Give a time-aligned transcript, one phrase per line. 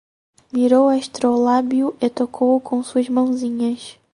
[0.53, 3.99] Mirou o astrolábio e tocou-o com suas mãozinhas